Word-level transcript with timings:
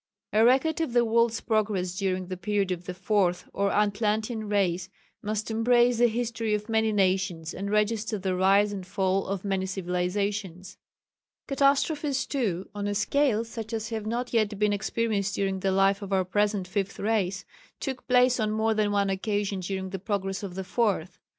A 0.33 0.43
record 0.43 0.81
of 0.81 0.93
the 0.93 1.05
world's 1.05 1.41
progress 1.41 1.95
during 1.95 2.25
the 2.25 2.35
period 2.35 2.71
of 2.71 2.85
the 2.85 2.93
Fourth 2.95 3.47
or 3.53 3.69
Atlantean 3.71 4.49
Race 4.49 4.89
must 5.21 5.51
embrace 5.51 5.99
the 5.99 6.07
history 6.07 6.55
of 6.55 6.67
many 6.67 6.91
nations, 6.91 7.53
and 7.53 7.69
register 7.69 8.17
the 8.17 8.35
rise 8.35 8.73
and 8.73 8.83
fall 8.83 9.27
of 9.27 9.45
many 9.45 9.67
civilizations. 9.67 10.79
Catastrophes, 11.47 12.25
too, 12.25 12.67
on 12.73 12.87
a 12.87 12.95
scale 12.95 13.43
such 13.45 13.73
as 13.73 13.89
have 13.89 14.07
not 14.07 14.33
yet 14.33 14.57
been 14.57 14.73
experienced 14.73 15.35
during 15.35 15.59
the 15.59 15.71
life 15.71 16.01
of 16.01 16.11
our 16.11 16.25
present 16.25 16.67
Fifth 16.67 16.97
Race, 16.99 17.45
took 17.79 18.07
place 18.07 18.39
on 18.39 18.49
more 18.49 18.73
than 18.73 18.91
one 18.91 19.11
occasion 19.11 19.59
during 19.59 19.91
the 19.91 19.99
progress 19.99 20.41
of 20.41 20.55
the 20.55 20.63
Fourth. 20.63 21.19